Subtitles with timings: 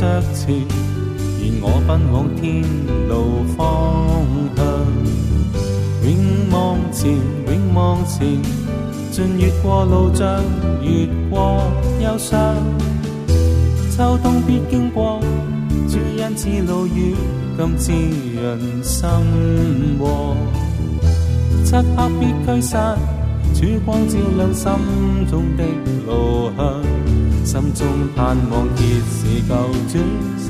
[0.00, 0.54] 着前，
[1.42, 2.64] 愿我奔往天
[3.06, 4.24] 路方
[4.56, 4.64] 向。
[6.02, 6.16] 永
[6.50, 7.12] 望前，
[7.46, 8.40] 永望前，
[9.12, 10.42] 尽越过路障，
[10.80, 11.62] 越过
[12.02, 12.56] 忧伤。
[13.94, 15.20] 秋冬必经过，
[15.86, 17.14] 只因此路远，
[17.58, 17.92] 今滋
[18.40, 19.06] 润心
[19.98, 20.34] 窝。
[21.62, 22.98] 漆黑必驱散，
[23.52, 24.72] 曙光照亮心
[25.30, 25.89] 中的。
[27.60, 29.54] 心中盼望揭示旧
[29.86, 29.98] 主
[30.38, 30.48] 善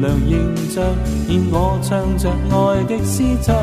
[0.00, 0.84] 良形象，
[1.28, 3.56] 现我唱着爱的诗章。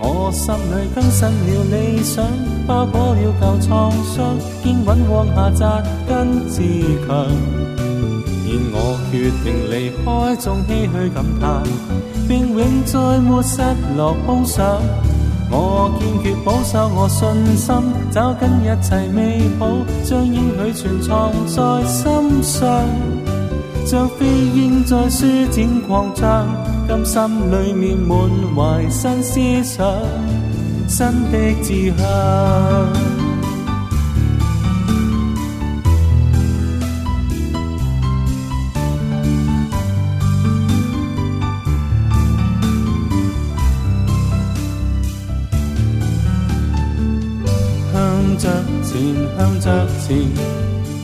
[0.00, 2.26] 我心里更新了理想，
[2.66, 6.60] 包裹了旧创伤，坚稳往下扎根自
[7.06, 7.28] 强。
[8.44, 11.62] 现我决定离开，纵唏嘘感叹，
[12.26, 13.62] 并永再没失
[13.96, 14.82] 落空想。
[15.52, 17.74] 我坚决保守我信心，
[18.12, 19.66] 找紧一切美好，
[20.04, 22.84] 将应许全藏在心上，
[23.84, 26.46] 像飞鹰在舒展狂张，
[26.86, 27.20] 今心
[27.50, 28.16] 里面满
[28.54, 29.84] 怀新思想，
[30.86, 33.19] 新的志向。
[48.82, 50.16] 前，向着前，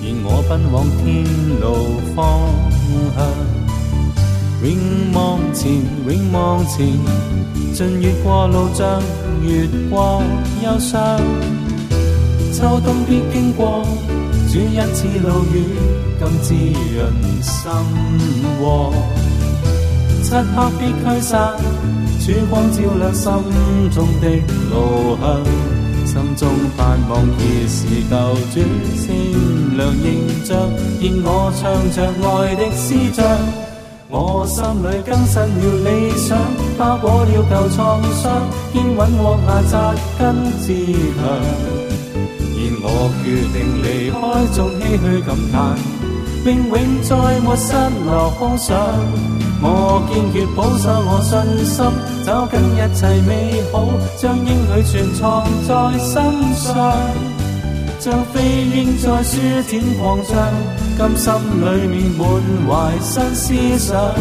[0.02, 1.24] 而我奔往天
[1.60, 1.64] 路
[2.14, 2.20] 方
[3.16, 3.18] 向。
[4.62, 4.68] 永
[5.12, 5.64] 望前，
[6.06, 6.86] 永望前，
[7.74, 9.02] 尽越过路障，
[9.42, 10.22] 越过
[10.64, 11.20] 忧伤。
[12.52, 13.84] 秋冬必经过，
[14.50, 15.62] 主一次路远，
[16.18, 16.54] 更滋
[16.94, 17.70] 润心
[18.60, 18.92] 窝。
[20.22, 21.52] 漆黑必驱散，
[22.18, 23.30] 曙光照亮心
[23.92, 24.28] 中的
[24.70, 25.75] 路向。
[26.16, 28.16] 心中盼望揭示旧
[28.50, 28.56] 主
[28.96, 29.04] 善
[29.76, 30.56] 良形象，
[30.98, 31.62] 现我唱
[31.92, 33.22] 着爱的诗章。
[34.08, 36.38] 我心里更新了理想，
[36.78, 41.20] 包裹了旧创伤，坚稳往下扎根自强。
[42.54, 44.16] 现我决定离开，
[44.54, 45.76] 纵唏嘘感叹，
[46.46, 47.74] 并永再没失
[48.06, 48.78] 落空想。
[49.60, 51.34] 我坚决保守我信
[51.64, 51.84] 心，
[52.24, 56.14] 找紧一切美好，将应许全藏在心
[56.54, 56.94] 上，
[57.98, 60.36] 像飞鹰在书展狂张，
[60.96, 61.26] 今心
[61.64, 62.22] 里面满
[62.68, 62.70] 怀
[63.00, 63.44] 新思
[63.76, 64.14] 想，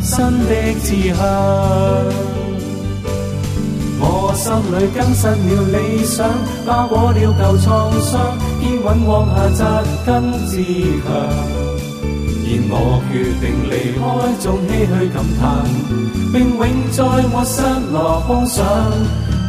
[0.00, 2.39] 新的志向。
[4.02, 6.26] 我心里更新了理想，
[6.66, 11.06] 包裹了旧创伤，坚稳往下扎根自强。
[12.50, 12.74] 然我
[13.12, 14.02] 决定离开，
[14.40, 15.40] 纵唏嘘感叹，
[16.32, 16.98] 并永在
[17.32, 17.62] 我失
[17.92, 18.64] 落空想。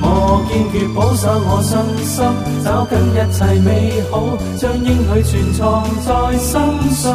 [0.03, 2.25] 我坚决保守我信心，
[2.63, 6.51] 找紧一切美好，将应许全藏在心
[6.91, 7.09] 上，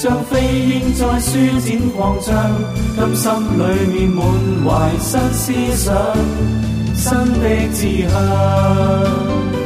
[0.00, 2.34] 像飞鹰在舒展狂张，
[2.96, 3.62] 今心里
[3.92, 4.24] 面满
[4.64, 5.94] 怀新思想，
[6.94, 7.44] 新的
[7.74, 9.59] 志向。